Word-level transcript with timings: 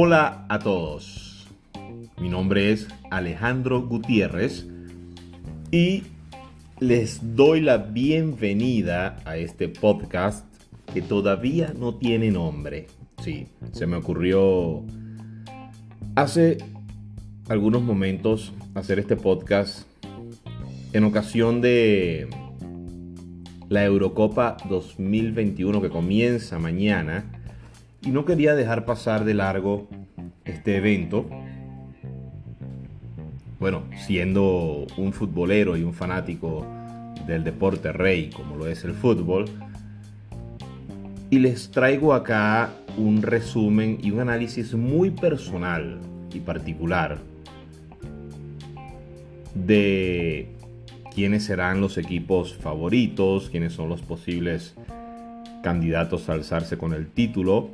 Hola 0.00 0.46
a 0.48 0.60
todos. 0.60 1.48
Mi 2.20 2.28
nombre 2.28 2.70
es 2.70 2.86
Alejandro 3.10 3.82
Gutiérrez 3.82 4.64
y 5.72 6.04
les 6.78 7.34
doy 7.34 7.60
la 7.60 7.78
bienvenida 7.78 9.16
a 9.24 9.38
este 9.38 9.68
podcast 9.68 10.46
que 10.94 11.02
todavía 11.02 11.74
no 11.76 11.96
tiene 11.96 12.30
nombre. 12.30 12.86
Sí, 13.24 13.48
se 13.72 13.88
me 13.88 13.96
ocurrió 13.96 14.84
hace 16.14 16.58
algunos 17.48 17.82
momentos 17.82 18.52
hacer 18.76 19.00
este 19.00 19.16
podcast 19.16 19.82
en 20.92 21.02
ocasión 21.02 21.60
de 21.60 22.28
la 23.68 23.84
Eurocopa 23.84 24.58
2021 24.68 25.82
que 25.82 25.90
comienza 25.90 26.60
mañana 26.60 27.37
y 28.08 28.10
no 28.10 28.24
quería 28.24 28.54
dejar 28.54 28.86
pasar 28.86 29.26
de 29.26 29.34
largo 29.34 29.86
este 30.46 30.78
evento. 30.78 31.26
Bueno, 33.60 33.82
siendo 34.06 34.86
un 34.96 35.12
futbolero 35.12 35.76
y 35.76 35.82
un 35.82 35.92
fanático 35.92 36.64
del 37.26 37.44
deporte 37.44 37.92
rey 37.92 38.30
como 38.30 38.56
lo 38.56 38.66
es 38.66 38.82
el 38.84 38.94
fútbol, 38.94 39.44
y 41.28 41.38
les 41.40 41.70
traigo 41.70 42.14
acá 42.14 42.70
un 42.96 43.20
resumen 43.20 43.98
y 44.02 44.10
un 44.10 44.20
análisis 44.20 44.72
muy 44.72 45.10
personal 45.10 45.98
y 46.32 46.40
particular 46.40 47.18
de 49.54 50.48
quiénes 51.14 51.44
serán 51.44 51.82
los 51.82 51.98
equipos 51.98 52.54
favoritos, 52.54 53.50
quiénes 53.50 53.74
son 53.74 53.90
los 53.90 54.00
posibles 54.00 54.74
candidatos 55.62 56.30
a 56.30 56.32
alzarse 56.32 56.78
con 56.78 56.94
el 56.94 57.08
título. 57.08 57.68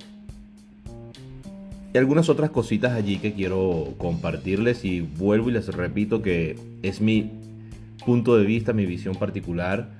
Y 1.94 1.98
algunas 1.98 2.28
otras 2.28 2.50
cositas 2.50 2.92
allí 2.94 3.18
que 3.18 3.34
quiero 3.34 3.94
compartirles 3.98 4.84
y 4.84 5.00
vuelvo 5.00 5.48
y 5.48 5.52
les 5.52 5.68
repito 5.68 6.22
que 6.22 6.58
es 6.82 7.00
mi 7.00 7.30
punto 8.04 8.36
de 8.36 8.44
vista, 8.44 8.72
mi 8.72 8.84
visión 8.84 9.14
particular. 9.14 9.90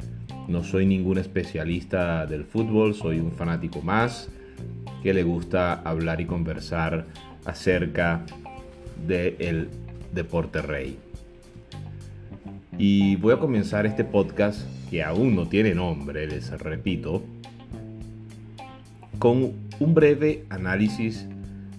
No 0.49 0.65
soy 0.65 0.87
ningún 0.87 1.19
especialista 1.19 2.27
del 2.27 2.47
fútbol, 2.47 2.97
soy 2.97 3.21
un 3.21 3.31
fanático 3.31 3.81
más 3.81 4.29
que 5.05 5.15
le 5.15 5.23
gusta 5.23 5.73
hablar 5.73 6.21
y 6.21 6.25
conversar 6.25 7.07
acerca 7.45 8.27
del 9.07 9.69
deporte 10.13 10.63
rey. 10.63 10.99
Y 12.77 13.15
voy 13.17 13.35
a 13.35 13.39
comenzar 13.39 13.87
este 13.87 14.03
podcast, 14.03 14.67
que 14.91 15.05
aún 15.05 15.37
no 15.37 15.47
tiene 15.47 15.77
nombre, 15.77 16.27
les 16.27 16.51
repito, 16.61 17.23
con 19.21 19.53
un 19.79 19.95
breve 19.95 20.45
análisis 20.51 21.29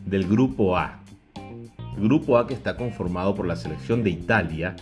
del 0.06 0.28
grupo 0.28 0.78
A. 0.78 1.00
El 1.98 2.04
grupo 2.04 2.38
A 2.38 2.48
que 2.48 2.54
está 2.54 2.78
conformado 2.78 3.36
por 3.36 3.48
la 3.48 3.56
selección 3.56 4.04
de 4.04 4.12
Italia, 4.12 4.76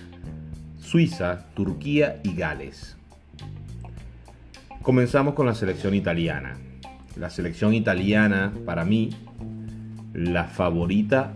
Suiza, 0.80 1.46
Turquía 1.54 2.20
y 2.24 2.36
Gales. 2.36 2.98
Comenzamos 4.82 5.34
con 5.34 5.46
la 5.46 5.56
selección 5.56 5.94
italiana. 5.94 6.58
La 7.16 7.30
selección 7.30 7.74
italiana, 7.74 8.54
para 8.66 8.84
mí, 8.84 9.12
la 10.14 10.46
favorita 10.46 11.36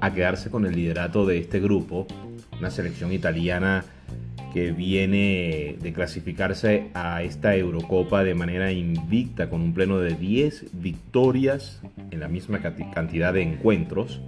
a 0.00 0.12
quedarse 0.12 0.50
con 0.50 0.66
el 0.66 0.74
liderato 0.74 1.26
de 1.26 1.38
este 1.38 1.60
grupo 1.60 2.06
una 2.60 2.70
selección 2.70 3.12
italiana 3.12 3.84
que 4.52 4.72
viene 4.72 5.76
de 5.80 5.92
clasificarse 5.92 6.88
a 6.94 7.22
esta 7.22 7.56
Eurocopa 7.56 8.24
de 8.24 8.34
manera 8.34 8.72
invicta 8.72 9.48
con 9.48 9.60
un 9.60 9.72
pleno 9.74 9.98
de 9.98 10.14
10 10.14 10.80
victorias 10.80 11.80
en 12.10 12.20
la 12.20 12.28
misma 12.28 12.60
cantidad 12.60 13.32
de 13.32 13.42
encuentros. 13.42 14.20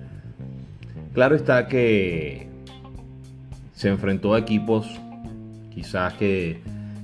Claro 1.13 1.35
está 1.35 1.69
que 1.69 2.47
se 3.75 3.89
enfrentó 3.89 4.35
a 4.35 4.39
equipos 4.39 4.87
quizás 5.75 6.15
que 6.15 6.61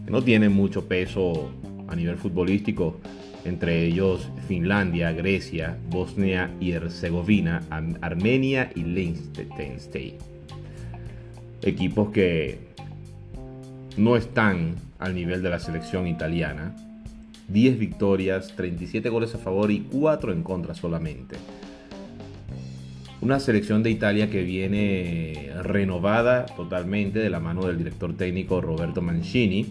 no 0.08 0.22
tienen 0.22 0.52
mucho 0.52 0.86
peso 0.86 1.50
a 1.88 1.96
nivel 1.96 2.16
futbolístico, 2.16 3.00
entre 3.44 3.84
ellos 3.84 4.28
Finlandia, 4.46 5.12
Grecia, 5.12 5.76
Bosnia 5.90 6.50
y 6.60 6.72
Herzegovina, 6.72 7.62
Armenia 8.00 8.70
y 8.74 8.84
Liechtenstein 8.84 10.14
equipos 11.62 12.10
que 12.10 12.67
no 13.98 14.16
están 14.16 14.76
al 14.98 15.14
nivel 15.14 15.42
de 15.42 15.50
la 15.50 15.58
selección 15.58 16.06
italiana. 16.06 16.74
10 17.48 17.78
victorias, 17.78 18.54
37 18.56 19.08
goles 19.08 19.34
a 19.34 19.38
favor 19.38 19.70
y 19.70 19.80
4 19.80 20.32
en 20.32 20.42
contra 20.42 20.74
solamente. 20.74 21.36
Una 23.20 23.40
selección 23.40 23.82
de 23.82 23.90
Italia 23.90 24.30
que 24.30 24.44
viene 24.44 25.50
renovada 25.62 26.46
totalmente 26.46 27.18
de 27.18 27.30
la 27.30 27.40
mano 27.40 27.66
del 27.66 27.78
director 27.78 28.16
técnico 28.16 28.60
Roberto 28.60 29.02
Mancini. 29.02 29.66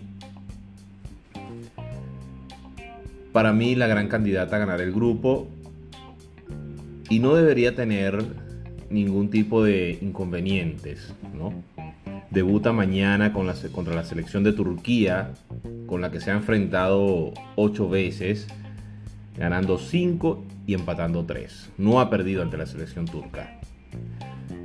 Para 3.31 3.53
mí 3.53 3.75
la 3.75 3.87
gran 3.87 4.09
candidata 4.09 4.57
a 4.57 4.59
ganar 4.59 4.81
el 4.81 4.91
grupo 4.91 5.47
y 7.09 7.19
no 7.19 7.35
debería 7.35 7.75
tener 7.75 8.25
ningún 8.89 9.29
tipo 9.29 9.63
de 9.63 9.97
inconvenientes, 10.01 11.13
¿no? 11.37 11.53
Debuta 12.29 12.73
mañana 12.73 13.31
con 13.31 13.47
contra 13.71 13.95
la 13.95 14.03
selección 14.03 14.43
de 14.43 14.51
Turquía, 14.51 15.31
con 15.85 16.01
la 16.01 16.11
que 16.11 16.19
se 16.19 16.29
ha 16.29 16.35
enfrentado 16.35 17.33
ocho 17.55 17.87
veces, 17.87 18.47
ganando 19.37 19.77
cinco 19.77 20.43
y 20.65 20.73
empatando 20.73 21.25
tres. 21.25 21.69
No 21.77 22.01
ha 22.01 22.09
perdido 22.09 22.41
ante 22.41 22.57
la 22.57 22.65
selección 22.65 23.05
turca. 23.05 23.59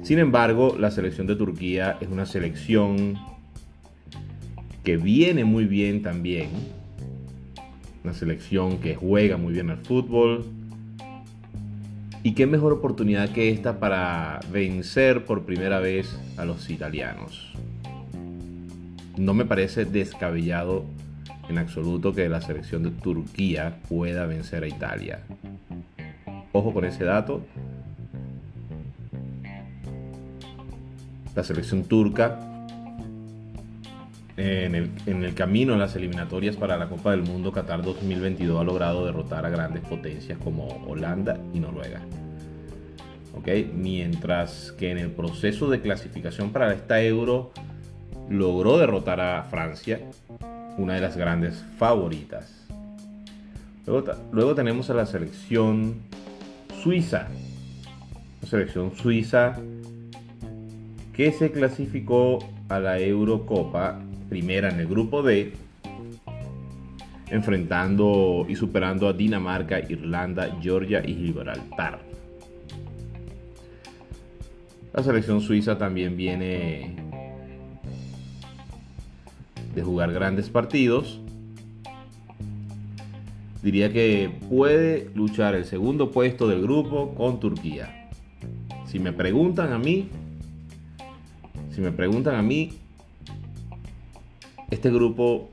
Sin 0.02 0.18
embargo, 0.18 0.76
la 0.76 0.90
selección 0.90 1.28
de 1.28 1.36
Turquía 1.36 1.98
es 2.00 2.08
una 2.08 2.26
selección 2.26 3.16
que 4.82 4.96
viene 4.96 5.44
muy 5.44 5.66
bien 5.66 6.02
también. 6.02 6.48
Una 8.02 8.12
selección 8.12 8.78
que 8.78 8.96
juega 8.96 9.36
muy 9.36 9.52
bien 9.52 9.70
al 9.70 9.78
fútbol, 9.78 10.44
y 12.22 12.34
qué 12.34 12.46
mejor 12.46 12.72
oportunidad 12.72 13.30
que 13.30 13.50
esta 13.50 13.80
para 13.80 14.40
vencer 14.52 15.24
por 15.24 15.44
primera 15.44 15.80
vez 15.80 16.16
a 16.36 16.44
los 16.44 16.70
italianos. 16.70 17.52
No 19.16 19.34
me 19.34 19.44
parece 19.44 19.84
descabellado 19.84 20.84
en 21.48 21.58
absoluto 21.58 22.14
que 22.14 22.28
la 22.28 22.40
selección 22.40 22.84
de 22.84 22.90
Turquía 22.90 23.80
pueda 23.88 24.26
vencer 24.26 24.62
a 24.62 24.68
Italia. 24.68 25.20
Ojo 26.52 26.72
con 26.72 26.84
ese 26.84 27.04
dato. 27.04 27.42
La 31.34 31.42
selección 31.42 31.84
turca 31.84 32.51
en 34.36 34.74
el, 34.74 34.90
en 35.06 35.24
el, 35.24 35.34
camino 35.34 35.74
en 35.74 35.78
las 35.78 35.94
eliminatorias 35.94 36.56
para 36.56 36.76
la 36.76 36.88
Copa 36.88 37.10
del 37.10 37.22
Mundo 37.22 37.52
Qatar 37.52 37.82
2022 37.82 38.60
ha 38.60 38.64
logrado 38.64 39.04
derrotar 39.04 39.44
a 39.44 39.50
grandes 39.50 39.82
potencias 39.82 40.38
como 40.38 40.68
Holanda 40.86 41.38
y 41.52 41.60
Noruega. 41.60 42.00
¿Okay? 43.34 43.70
Mientras 43.74 44.72
que 44.72 44.90
en 44.90 44.98
el 44.98 45.10
proceso 45.10 45.68
de 45.68 45.80
clasificación 45.80 46.50
para 46.50 46.72
esta 46.72 47.02
Euro 47.02 47.52
logró 48.28 48.78
derrotar 48.78 49.20
a 49.20 49.42
Francia, 49.44 50.00
una 50.78 50.94
de 50.94 51.00
las 51.00 51.16
grandes 51.16 51.64
favoritas. 51.76 52.66
Luego, 53.86 54.12
luego 54.32 54.54
tenemos 54.54 54.88
a 54.90 54.94
la 54.94 55.06
selección 55.06 55.96
suiza. 56.82 57.28
La 58.40 58.48
selección 58.48 58.94
suiza 58.96 59.58
que 61.12 61.32
se 61.32 61.50
clasificó 61.50 62.38
a 62.68 62.80
la 62.80 62.98
Eurocopa 62.98 64.00
primera 64.32 64.70
en 64.70 64.80
el 64.80 64.86
grupo 64.86 65.22
D, 65.22 65.52
enfrentando 67.28 68.46
y 68.48 68.56
superando 68.56 69.06
a 69.06 69.12
Dinamarca, 69.12 69.78
Irlanda, 69.78 70.56
Georgia 70.62 71.02
y 71.06 71.14
Gibraltar. 71.14 72.00
La 74.94 75.02
selección 75.02 75.42
suiza 75.42 75.76
también 75.76 76.16
viene 76.16 76.96
de 79.74 79.82
jugar 79.82 80.14
grandes 80.14 80.48
partidos. 80.48 81.20
Diría 83.62 83.92
que 83.92 84.30
puede 84.48 85.10
luchar 85.14 85.54
el 85.54 85.66
segundo 85.66 86.10
puesto 86.10 86.48
del 86.48 86.62
grupo 86.62 87.14
con 87.14 87.38
Turquía. 87.38 88.08
Si 88.86 88.98
me 88.98 89.12
preguntan 89.12 89.74
a 89.74 89.78
mí, 89.78 90.08
si 91.70 91.82
me 91.82 91.92
preguntan 91.92 92.36
a 92.36 92.42
mí, 92.42 92.78
este 94.72 94.90
grupo 94.90 95.50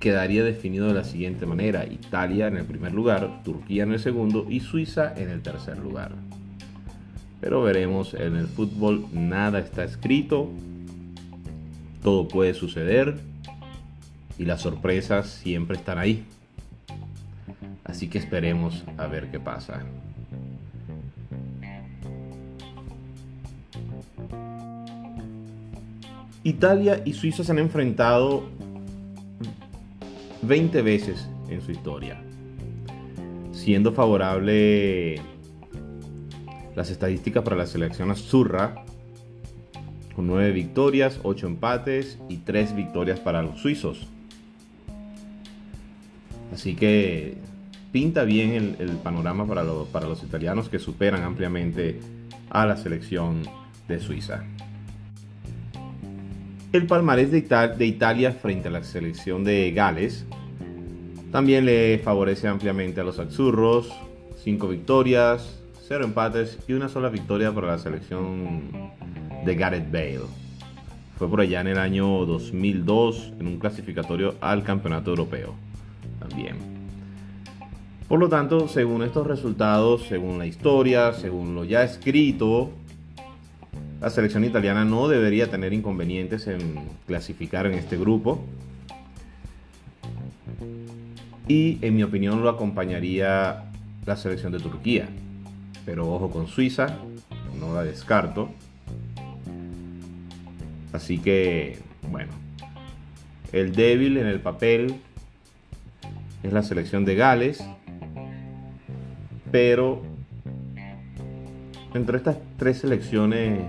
quedaría 0.00 0.42
definido 0.42 0.88
de 0.88 0.94
la 0.94 1.04
siguiente 1.04 1.44
manera. 1.44 1.84
Italia 1.84 2.46
en 2.46 2.56
el 2.56 2.64
primer 2.64 2.94
lugar, 2.94 3.42
Turquía 3.44 3.82
en 3.82 3.92
el 3.92 3.98
segundo 3.98 4.46
y 4.48 4.60
Suiza 4.60 5.12
en 5.14 5.28
el 5.28 5.42
tercer 5.42 5.76
lugar. 5.78 6.12
Pero 7.38 7.62
veremos, 7.62 8.14
en 8.14 8.36
el 8.36 8.46
fútbol 8.46 9.04
nada 9.12 9.58
está 9.58 9.84
escrito, 9.84 10.48
todo 12.02 12.28
puede 12.28 12.54
suceder 12.54 13.18
y 14.38 14.46
las 14.46 14.62
sorpresas 14.62 15.28
siempre 15.28 15.76
están 15.76 15.98
ahí. 15.98 16.24
Así 17.84 18.08
que 18.08 18.16
esperemos 18.16 18.84
a 18.96 19.06
ver 19.06 19.30
qué 19.30 19.38
pasa. 19.38 19.84
Italia 26.46 27.02
y 27.04 27.12
Suiza 27.12 27.42
se 27.42 27.50
han 27.50 27.58
enfrentado 27.58 28.44
20 30.42 30.80
veces 30.82 31.28
en 31.48 31.60
su 31.60 31.72
historia, 31.72 32.22
siendo 33.50 33.92
favorable 33.92 35.20
las 36.76 36.90
estadísticas 36.90 37.42
para 37.42 37.56
la 37.56 37.66
selección 37.66 38.12
azurra, 38.12 38.84
con 40.14 40.28
9 40.28 40.52
victorias, 40.52 41.18
8 41.24 41.48
empates 41.48 42.20
y 42.28 42.36
3 42.36 42.76
victorias 42.76 43.18
para 43.18 43.42
los 43.42 43.58
suizos. 43.58 44.06
Así 46.54 46.76
que 46.76 47.38
pinta 47.90 48.22
bien 48.22 48.76
el, 48.78 48.90
panorama 48.98 49.48
para, 49.48 49.64
para 49.90 50.06
los 50.06 50.22
italianos 50.22 50.68
que 50.68 50.78
superan 50.78 51.24
ampliamente 51.24 51.98
a 52.50 52.66
la 52.66 52.76
selección 52.76 53.42
de 53.88 53.98
Suiza. 53.98 54.44
El 56.76 56.86
palmarés 56.86 57.30
de, 57.30 57.86
Italia 57.86 58.32
frente 58.32 58.68
a 58.68 58.70
la 58.70 58.84
selección 58.84 59.44
de 59.44 59.72
Gales 59.72 60.26
también 61.32 61.64
le 61.64 61.98
favorece 62.04 62.48
ampliamente 62.48 63.00
a 63.00 63.04
los 63.04 63.18
Axurros, 63.18 63.90
5 64.44 64.68
victorias, 64.68 65.58
0 65.88 66.04
empates 66.04 66.58
y 66.68 66.74
una 66.74 66.90
sola 66.90 67.08
victoria 67.08 67.50
para 67.50 67.68
la 67.68 67.78
selección 67.78 68.90
de 69.46 69.54
Gareth 69.54 69.90
Bale. 69.90 70.26
Fue 71.18 71.30
por 71.30 71.40
allá 71.40 71.62
en 71.62 71.68
el 71.68 71.78
año 71.78 72.26
2002 72.26 73.32
en 73.40 73.46
un 73.46 73.58
clasificatorio 73.58 74.34
al 74.42 74.62
Campeonato 74.62 75.08
Europeo. 75.12 75.54
También. 76.18 76.56
Por 78.06 78.20
lo 78.20 78.28
tanto, 78.28 78.68
según 78.68 79.02
estos 79.02 79.26
resultados, 79.26 80.02
según 80.10 80.36
la 80.36 80.44
historia, 80.44 81.14
según 81.14 81.54
lo 81.54 81.64
ya 81.64 81.84
escrito, 81.84 82.70
la 84.00 84.10
selección 84.10 84.44
italiana 84.44 84.84
no 84.84 85.08
debería 85.08 85.50
tener 85.50 85.72
inconvenientes 85.72 86.46
en 86.46 86.80
clasificar 87.06 87.66
en 87.66 87.74
este 87.74 87.96
grupo. 87.96 88.44
Y 91.48 91.78
en 91.80 91.96
mi 91.96 92.02
opinión 92.02 92.42
lo 92.42 92.48
acompañaría 92.48 93.64
la 94.04 94.16
selección 94.16 94.52
de 94.52 94.58
Turquía. 94.58 95.08
Pero 95.84 96.12
ojo 96.12 96.30
con 96.30 96.46
Suiza, 96.46 96.98
no 97.58 97.74
la 97.74 97.84
descarto. 97.84 98.50
Así 100.92 101.18
que, 101.18 101.78
bueno, 102.10 102.32
el 103.52 103.74
débil 103.74 104.18
en 104.18 104.26
el 104.26 104.40
papel 104.40 104.96
es 106.42 106.52
la 106.52 106.62
selección 106.62 107.04
de 107.04 107.14
Gales. 107.14 107.64
Pero 109.50 110.02
entre 111.94 112.18
estas 112.18 112.36
tres 112.58 112.78
selecciones 112.78 113.60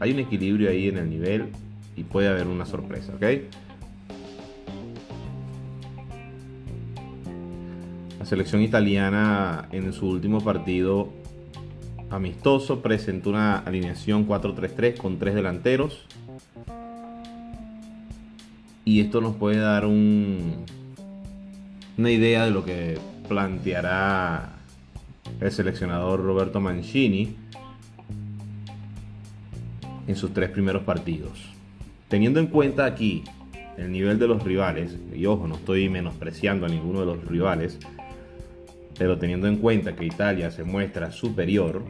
hay 0.00 0.12
un 0.12 0.18
equilibrio 0.18 0.70
ahí 0.70 0.88
en 0.88 0.96
el 0.96 1.10
nivel 1.10 1.50
y 1.94 2.04
puede 2.04 2.28
haber 2.28 2.46
una 2.46 2.64
sorpresa, 2.64 3.12
¿ok? 3.14 3.22
La 8.18 8.24
selección 8.24 8.62
italiana 8.62 9.68
en 9.72 9.92
su 9.92 10.08
último 10.08 10.40
partido 10.40 11.10
amistoso 12.08 12.80
presentó 12.80 13.30
una 13.30 13.58
alineación 13.58 14.26
4-3-3 14.26 14.96
con 14.96 15.18
tres 15.18 15.34
delanteros. 15.34 16.06
Y 18.84 19.00
esto 19.00 19.20
nos 19.20 19.36
puede 19.36 19.58
dar 19.58 19.84
un, 19.84 20.64
una 21.98 22.10
idea 22.10 22.46
de 22.46 22.50
lo 22.50 22.64
que 22.64 22.98
planteará 23.28 24.54
el 25.40 25.52
seleccionador 25.52 26.24
Roberto 26.24 26.60
Mancini 26.60 27.36
en 30.06 30.16
sus 30.16 30.32
tres 30.32 30.50
primeros 30.50 30.82
partidos. 30.82 31.32
Teniendo 32.08 32.40
en 32.40 32.48
cuenta 32.48 32.84
aquí 32.84 33.24
el 33.76 33.92
nivel 33.92 34.18
de 34.18 34.28
los 34.28 34.42
rivales, 34.42 34.96
y 35.14 35.26
ojo, 35.26 35.46
no 35.46 35.56
estoy 35.56 35.88
menospreciando 35.88 36.66
a 36.66 36.68
ninguno 36.68 37.00
de 37.00 37.06
los 37.06 37.24
rivales, 37.24 37.78
pero 38.98 39.18
teniendo 39.18 39.46
en 39.48 39.56
cuenta 39.56 39.96
que 39.96 40.04
Italia 40.04 40.50
se 40.50 40.64
muestra 40.64 41.12
superior, 41.12 41.84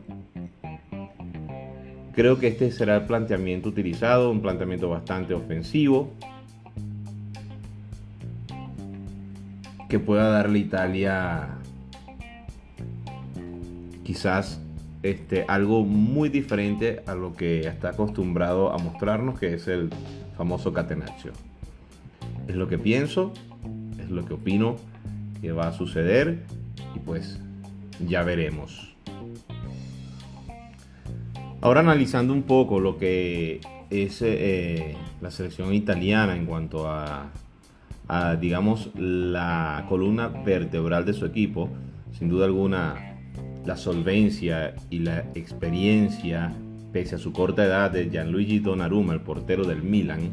creo 2.14 2.38
que 2.38 2.48
este 2.48 2.70
será 2.70 2.96
el 2.96 3.06
planteamiento 3.06 3.68
utilizado, 3.68 4.30
un 4.30 4.42
planteamiento 4.42 4.88
bastante 4.88 5.34
ofensivo, 5.34 6.12
que 9.88 9.98
pueda 9.98 10.28
darle 10.28 10.60
Italia 10.60 11.48
quizás 14.04 14.60
este, 15.02 15.44
algo 15.48 15.84
muy 15.84 16.28
diferente 16.28 17.02
a 17.06 17.14
lo 17.14 17.34
que 17.34 17.60
está 17.60 17.90
acostumbrado 17.90 18.72
a 18.72 18.78
mostrarnos, 18.78 19.38
que 19.38 19.54
es 19.54 19.66
el 19.68 19.90
famoso 20.36 20.72
catenaccio. 20.72 21.32
Es 22.48 22.56
lo 22.56 22.68
que 22.68 22.78
pienso, 22.78 23.32
es 23.98 24.10
lo 24.10 24.24
que 24.24 24.34
opino 24.34 24.76
que 25.40 25.52
va 25.52 25.68
a 25.68 25.72
suceder 25.72 26.40
y 26.94 26.98
pues 26.98 27.40
ya 28.06 28.22
veremos. 28.22 28.94
Ahora 31.62 31.80
analizando 31.80 32.32
un 32.32 32.42
poco 32.42 32.80
lo 32.80 32.98
que 32.98 33.60
es 33.90 34.22
eh, 34.22 34.96
la 35.20 35.30
selección 35.30 35.74
italiana 35.74 36.36
en 36.36 36.46
cuanto 36.46 36.88
a, 36.88 37.30
a, 38.08 38.36
digamos, 38.36 38.90
la 38.94 39.84
columna 39.88 40.28
vertebral 40.28 41.04
de 41.04 41.12
su 41.12 41.26
equipo, 41.26 41.68
sin 42.12 42.28
duda 42.28 42.46
alguna 42.46 43.09
la 43.64 43.76
solvencia 43.76 44.74
y 44.90 45.00
la 45.00 45.20
experiencia, 45.34 46.52
pese 46.92 47.16
a 47.16 47.18
su 47.18 47.32
corta 47.32 47.64
edad, 47.64 47.90
de 47.90 48.10
Gianluigi 48.10 48.58
Donnarumma, 48.58 49.12
el 49.12 49.20
portero 49.20 49.64
del 49.64 49.82
Milan, 49.82 50.30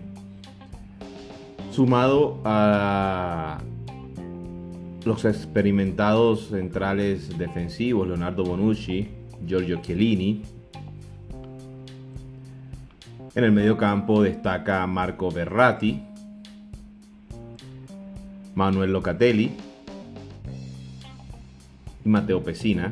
sumado 1.72 2.40
a 2.44 3.60
los 5.06 5.26
experimentados 5.26 6.50
centrales 6.50 7.38
defensivos, 7.38 8.08
Leonardo 8.08 8.44
Bonucci, 8.44 9.08
Giorgio 9.46 9.82
Chiellini. 9.82 10.42
En 13.36 13.44
el 13.44 13.52
medio 13.52 13.78
campo 13.78 14.24
destaca 14.24 14.86
Marco 14.88 15.30
Berratti, 15.32 16.02
Manuel 18.56 18.92
Locatelli 18.92 19.52
y 22.04 22.10
Matteo 22.10 22.44
Pessina. 22.44 22.92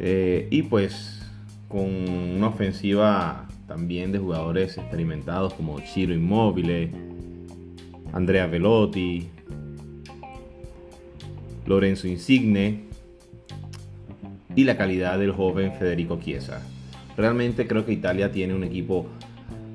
Eh, 0.00 0.48
y 0.50 0.62
pues 0.62 1.20
con 1.68 1.86
una 1.86 2.48
ofensiva 2.48 3.46
también 3.68 4.10
de 4.10 4.18
jugadores 4.18 4.78
experimentados 4.78 5.54
como 5.54 5.78
Ciro 5.80 6.14
Immobile, 6.14 6.90
Andrea 8.12 8.46
Velotti, 8.46 9.28
Lorenzo 11.66 12.08
Insigne 12.08 12.84
y 14.56 14.64
la 14.64 14.76
calidad 14.76 15.18
del 15.18 15.32
joven 15.32 15.72
Federico 15.78 16.18
Chiesa. 16.18 16.62
Realmente 17.16 17.66
creo 17.66 17.84
que 17.84 17.92
Italia 17.92 18.32
tiene 18.32 18.54
un 18.54 18.64
equipo 18.64 19.06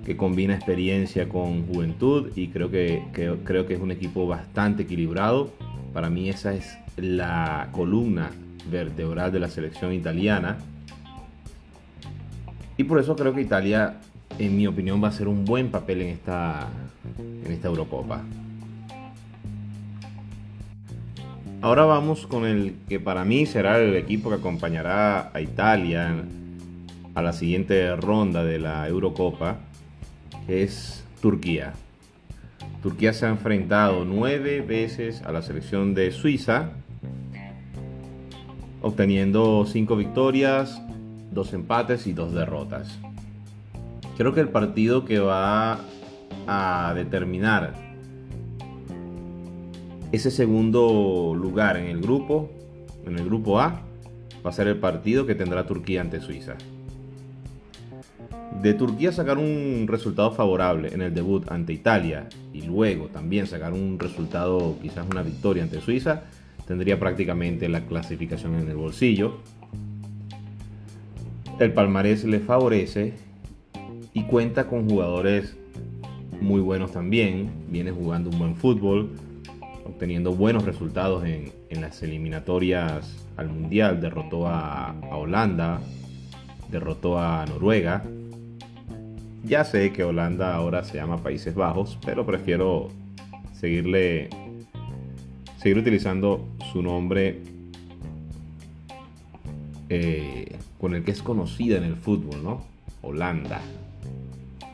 que 0.03 0.17
combina 0.17 0.55
experiencia 0.55 1.29
con 1.29 1.65
juventud 1.67 2.31
y 2.35 2.49
creo 2.49 2.69
que, 2.69 3.03
creo 3.13 3.65
que 3.65 3.75
es 3.75 3.79
un 3.79 3.91
equipo 3.91 4.27
bastante 4.27 4.83
equilibrado. 4.83 5.51
Para 5.93 6.09
mí 6.09 6.29
esa 6.29 6.53
es 6.53 6.77
la 6.97 7.69
columna 7.71 8.31
vertebral 8.69 9.31
de 9.31 9.39
la 9.39 9.49
selección 9.49 9.93
italiana. 9.93 10.57
Y 12.77 12.83
por 12.83 12.99
eso 12.99 13.15
creo 13.15 13.33
que 13.33 13.41
Italia, 13.41 13.97
en 14.37 14.57
mi 14.57 14.67
opinión, 14.67 15.03
va 15.03 15.09
a 15.09 15.11
ser 15.11 15.27
un 15.27 15.45
buen 15.45 15.69
papel 15.69 16.01
en 16.01 16.09
esta, 16.09 16.67
en 17.45 17.51
esta 17.51 17.67
Eurocopa. 17.67 18.21
Ahora 21.61 21.85
vamos 21.85 22.27
con 22.27 22.45
el 22.45 22.75
que 22.87 22.99
para 22.99 23.25
mí 23.25 23.45
será 23.45 23.79
el 23.79 23.95
equipo 23.95 24.29
que 24.29 24.35
acompañará 24.35 25.31
a 25.33 25.41
Italia 25.41 26.13
a 27.15 27.21
la 27.21 27.33
siguiente 27.33 27.95
ronda 27.95 28.43
de 28.43 28.59
la 28.59 28.87
Eurocopa, 28.87 29.57
es 30.47 31.03
Turquía. 31.21 31.73
Turquía 32.83 33.13
se 33.13 33.25
ha 33.25 33.29
enfrentado 33.29 34.05
nueve 34.05 34.61
veces 34.61 35.23
a 35.23 35.31
la 35.31 35.41
selección 35.41 35.95
de 35.95 36.11
Suiza 36.11 36.71
obteniendo 38.85 39.65
5 39.65 39.95
victorias, 39.95 40.79
2 41.31 41.53
empates 41.53 42.05
y 42.05 42.13
2 42.13 42.35
derrotas. 42.35 42.99
Creo 44.15 44.31
que 44.35 44.41
el 44.41 44.49
partido 44.49 45.05
que 45.05 45.17
va 45.17 45.79
a 46.45 46.93
determinar 46.93 47.73
ese 50.11 50.29
segundo 50.29 51.33
lugar 51.35 51.77
en 51.77 51.87
el 51.87 51.99
grupo, 51.99 52.51
en 53.07 53.17
el 53.17 53.25
grupo 53.25 53.59
A, 53.59 53.81
va 54.45 54.51
a 54.51 54.53
ser 54.53 54.67
el 54.67 54.77
partido 54.77 55.25
que 55.25 55.33
tendrá 55.33 55.65
Turquía 55.65 56.01
ante 56.01 56.21
Suiza. 56.21 56.53
De 58.61 58.75
Turquía 58.75 59.11
sacar 59.11 59.39
un 59.39 59.87
resultado 59.87 60.29
favorable 60.29 60.93
en 60.93 61.01
el 61.01 61.11
debut 61.11 61.51
ante 61.51 61.73
Italia 61.73 62.29
y 62.53 62.61
luego 62.61 63.07
también 63.07 63.47
sacar 63.47 63.73
un 63.73 63.97
resultado, 63.97 64.77
quizás 64.79 65.07
una 65.09 65.23
victoria 65.23 65.63
ante 65.63 65.81
Suiza, 65.81 66.25
tendría 66.67 66.99
prácticamente 66.99 67.69
la 67.69 67.85
clasificación 67.85 68.55
en 68.55 68.69
el 68.69 68.75
bolsillo. 68.75 69.37
El 71.59 71.73
palmarés 71.73 72.25
le 72.25 72.39
favorece 72.39 73.13
y 74.13 74.23
cuenta 74.23 74.67
con 74.67 74.89
jugadores 74.89 75.55
muy 76.41 76.61
buenos 76.61 76.91
también. 76.91 77.49
Viene 77.69 77.91
jugando 77.91 78.29
un 78.29 78.39
buen 78.39 78.55
fútbol, 78.55 79.11
obteniendo 79.85 80.33
buenos 80.33 80.65
resultados 80.65 81.23
en, 81.25 81.53
las 81.69 82.01
eliminatorias 82.03 83.25
al 83.35 83.49
Mundial. 83.49 83.99
Derrotó 83.99 84.47
a, 84.47 84.91
a 84.91 85.17
Holanda, 85.17 85.81
derrotó 86.71 87.19
a 87.19 87.45
Noruega. 87.45 88.03
Ya 89.43 89.63
sé 89.63 89.91
que 89.91 90.03
Holanda 90.03 90.55
ahora 90.55 90.83
se 90.83 90.95
llama 90.97 91.17
Países 91.17 91.53
Bajos, 91.53 91.97
pero 92.03 92.25
prefiero 92.25 92.89
seguirle 93.53 94.29
seguir 95.65 95.79
utilizando 95.79 96.47
su 96.71 96.83
nombre 96.83 97.41
eh, 99.89 100.59
con 100.79 100.93
el 100.93 101.03
que 101.03 101.09
es 101.09 101.23
conocida 101.23 101.77
en 101.77 101.85
el 101.85 101.95
fútbol, 101.95 102.43
¿no? 102.43 102.63
Holanda. 103.01 103.61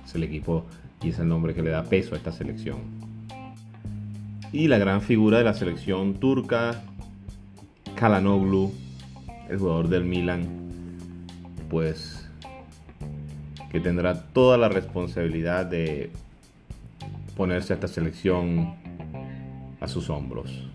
Es 0.03 0.13
el 0.15 0.23
equipo 0.23 0.65
y 1.01 1.11
es 1.11 1.19
el 1.19 1.29
nombre 1.29 1.53
que 1.53 1.61
le 1.61 1.69
da 1.69 1.85
peso 1.85 2.13
a 2.13 2.17
esta 2.17 2.33
selección. 2.33 2.79
Y 4.51 4.67
la 4.67 4.79
gran 4.79 5.01
figura 5.01 5.37
de 5.37 5.45
la 5.45 5.53
selección 5.53 6.15
turca, 6.15 6.83
Kalanoglu, 7.95 8.73
el 9.47 9.59
jugador 9.59 9.87
del 9.87 10.03
Milan, 10.03 10.45
pues 11.69 12.29
que 13.71 13.79
tendrá 13.79 14.25
toda 14.33 14.57
la 14.57 14.67
responsabilidad 14.67 15.67
de 15.67 16.11
ponerse 17.37 17.71
a 17.71 17.75
esta 17.75 17.87
selección 17.87 18.73
a 19.79 19.87
sus 19.87 20.09
hombros. 20.09 20.70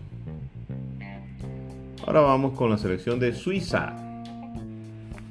Ahora 2.07 2.21
vamos 2.21 2.53
con 2.53 2.69
la 2.69 2.77
selección 2.77 3.19
de 3.19 3.33
Suiza. 3.33 3.93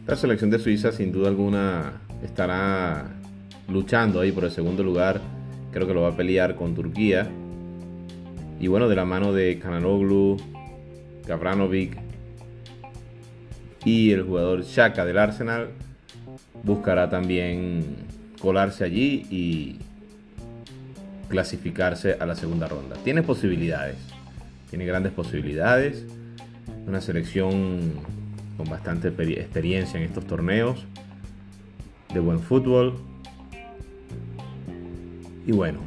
La 0.06 0.14
selección 0.14 0.50
de 0.50 0.58
Suiza 0.58 0.92
sin 0.92 1.10
duda 1.10 1.28
alguna 1.28 2.02
estará 2.22 3.06
luchando 3.66 4.20
ahí 4.20 4.30
por 4.30 4.44
el 4.44 4.50
segundo 4.50 4.84
lugar. 4.84 5.22
Creo 5.72 5.86
que 5.86 5.94
lo 5.94 6.02
va 6.02 6.08
a 6.10 6.16
pelear 6.18 6.54
con 6.54 6.74
Turquía. 6.74 7.30
Y 8.60 8.66
bueno, 8.66 8.90
de 8.90 8.94
la 8.94 9.06
mano 9.06 9.32
de 9.32 9.58
Kananoglu, 9.58 10.36
Gavranovic 11.26 11.96
y 13.86 14.10
el 14.10 14.24
jugador 14.24 14.62
Shaka 14.62 15.06
del 15.06 15.16
Arsenal, 15.16 15.70
buscará 16.62 17.08
también 17.08 17.86
colarse 18.38 18.84
allí 18.84 19.24
y 19.30 19.78
clasificarse 21.28 22.18
a 22.20 22.26
la 22.26 22.34
segunda 22.34 22.68
ronda. 22.68 22.96
Tiene 23.02 23.22
posibilidades, 23.22 23.96
tiene 24.68 24.84
grandes 24.84 25.12
posibilidades. 25.12 26.04
Una 26.86 27.00
selección 27.00 27.92
con 28.56 28.68
bastante 28.68 29.08
experiencia 29.08 29.98
en 29.98 30.06
estos 30.06 30.24
torneos, 30.26 30.86
de 32.14 32.20
buen 32.20 32.40
fútbol. 32.40 32.94
Y 35.46 35.52
bueno, 35.52 35.80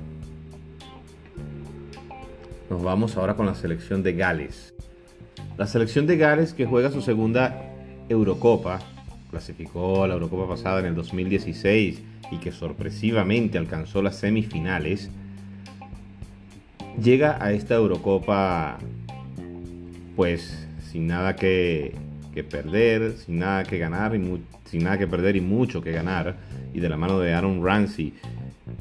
nos 2.69 2.83
vamos 2.83 3.17
ahora 3.17 3.35
con 3.35 3.45
la 3.45 3.55
selección 3.55 4.03
de 4.03 4.13
Gales. 4.13 4.73
La 5.57 5.67
selección 5.67 6.05
de 6.05 6.17
Gales 6.17 6.53
que 6.53 6.65
juega 6.65 6.91
su 6.91 7.01
segunda 7.01 7.61
Eurocopa, 8.07 8.79
clasificó 9.29 10.03
a 10.03 10.07
la 10.07 10.13
Eurocopa 10.13 10.47
pasada 10.47 10.79
en 10.81 10.85
el 10.87 10.95
2016 10.95 12.01
y 12.31 12.37
que 12.37 12.51
sorpresivamente 12.51 13.57
alcanzó 13.57 14.01
las 14.01 14.17
semifinales, 14.17 15.09
llega 17.01 17.43
a 17.43 17.51
esta 17.51 17.75
Eurocopa 17.75 18.77
pues 20.15 20.68
sin 20.91 21.07
nada 21.07 21.35
que, 21.35 21.93
perder, 22.49 23.17
sin 23.17 23.39
nada 23.39 23.63
que 23.63 23.77
ganar, 23.77 24.15
y 24.15 24.41
sin 24.65 24.83
nada 24.83 24.97
que 24.97 25.07
perder 25.07 25.35
y 25.35 25.41
mucho 25.41 25.81
que 25.81 25.91
ganar, 25.91 26.37
y 26.73 26.79
de 26.79 26.87
la 26.87 26.95
mano 26.95 27.19
de 27.19 27.33
Aaron 27.33 27.63
Ramsey 27.63 28.13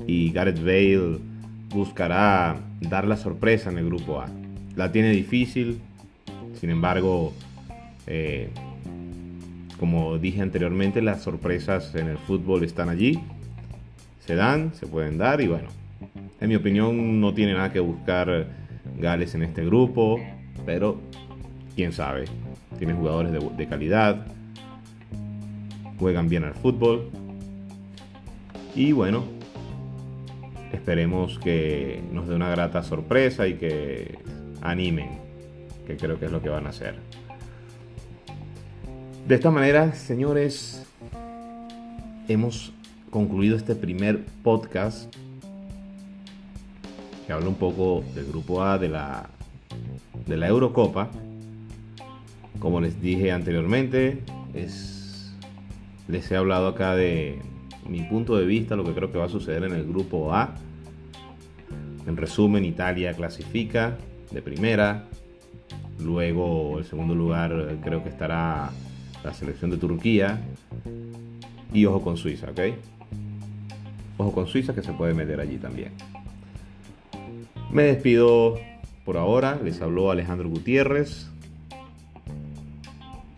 y 0.07 0.31
Gareth 0.31 0.61
Bale 0.61 1.19
buscará 1.71 2.57
dar 2.81 3.07
la 3.07 3.17
sorpresa 3.17 3.71
en 3.71 3.79
el 3.79 3.87
grupo 3.87 4.21
A. 4.21 4.29
La 4.77 4.93
tiene 4.93 5.11
difícil, 5.11 5.81
sin 6.55 6.71
embargo, 6.71 7.33
eh, 8.07 8.49
como 9.79 10.19
dije 10.19 10.41
anteriormente, 10.41 11.03
las 11.03 11.23
sorpresas 11.23 11.95
en 11.95 12.07
el 12.07 12.19
fútbol 12.19 12.63
están 12.63 12.89
allí, 12.89 13.19
se 14.25 14.35
dan, 14.37 14.73
se 14.75 14.87
pueden 14.87 15.19
dar 15.19 15.41
y 15.41 15.49
bueno, 15.49 15.69
en 16.41 16.49
mi 16.49 16.55
opinión 16.55 17.21
no 17.21 17.35
tiene 17.35 17.55
nada 17.55 17.73
que 17.73 17.81
buscar 17.81 18.47
Gales 18.99 19.35
en 19.35 19.43
este 19.43 19.65
grupo, 19.65 20.21
pero 20.65 21.01
quién 21.79 21.93
sabe. 21.93 22.25
Tiene 22.77 22.93
jugadores 22.93 23.33
de, 23.57 23.69
calidad, 23.69 24.27
juegan 26.01 26.29
bien 26.29 26.43
al 26.43 26.55
fútbol 26.55 27.09
y 28.75 28.91
bueno, 28.91 29.23
esperemos 30.73 31.39
que 31.39 32.03
nos 32.11 32.27
dé 32.27 32.35
una 32.35 32.51
grata 32.51 32.83
sorpresa 32.83 33.47
y 33.47 33.55
que 33.55 34.19
animen, 34.61 35.21
que 35.87 35.97
creo 35.97 36.19
que 36.19 36.25
es 36.25 36.33
lo 36.33 36.43
que 36.43 36.49
van 36.49 36.67
a 36.67 36.71
hacer. 36.71 36.97
De 39.29 39.37
esta 39.37 39.53
manera, 39.53 39.93
señores, 39.93 40.85
hemos 42.27 42.73
concluido 43.09 43.57
este 43.57 43.77
primer 43.77 44.25
podcast 44.43 45.15
que 47.25 47.33
habla 47.33 47.49
un 47.49 47.55
poco 47.55 48.03
del 48.17 48.27
grupo 48.27 48.65
A 48.65 48.79
de 48.79 48.89
la, 48.89 49.31
de 50.27 50.37
la 50.37 50.49
Eurocopa. 50.49 51.09
Como 52.59 52.81
les 52.81 53.01
dije 53.01 53.31
anteriormente, 53.31 54.19
es, 54.53 55.33
les 56.09 56.31
he 56.31 56.37
hablado 56.37 56.67
acá 56.69 56.97
de 56.97 57.39
mi 57.89 58.03
punto 58.03 58.37
de 58.37 58.45
vista, 58.47 58.75
lo 58.75 58.85
que 58.85 58.93
creo 58.93 59.13
que 59.13 59.19
va 59.19 59.27
a 59.27 59.29
suceder 59.29 59.65
en 59.65 59.73
el 59.73 59.87
grupo 59.87 60.35
A. 60.35 60.55
En 62.07 62.17
resumen, 62.17 62.65
Italia 62.65 63.15
clasifica 63.15 63.97
de 64.33 64.43
primera. 64.43 65.05
Luego, 66.01 66.79
el 66.79 66.85
segundo 66.85 67.15
lugar 67.15 67.79
creo 67.83 68.03
que 68.03 68.09
estará 68.09 68.71
la 69.23 69.33
selección 69.33 69.71
de 69.71 69.77
Turquía. 69.77 70.41
Y 71.73 71.85
ojo 71.87 72.03
con 72.03 72.17
Suiza, 72.17 72.51
¿ok? 72.51 72.61
Ojo 74.17 74.33
con 74.33 74.47
Suiza 74.47 74.75
que 74.75 74.83
se 74.83 74.93
puede 74.93 75.15
meter 75.15 75.39
allí 75.39 75.59
también. 75.59 75.93
Me 77.71 77.85
despido 77.85 78.59
por 79.05 79.17
ahora, 79.17 79.61
les 79.63 79.81
habló 79.81 80.11
Alejandro 80.11 80.49
Gutiérrez 80.49 81.31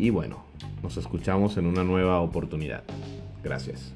y 0.01 0.09
bueno, 0.09 0.39
nos 0.83 0.97
escuchamos 0.97 1.59
en 1.59 1.67
una 1.67 1.85
nueva 1.85 2.21
oportunidad. 2.21 2.83
Gracias. 3.45 3.93